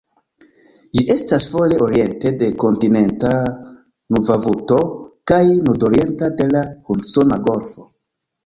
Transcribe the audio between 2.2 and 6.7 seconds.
de kontinenta Nunavuto, kaj nordorienta de la